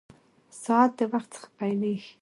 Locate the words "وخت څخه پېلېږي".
1.11-2.13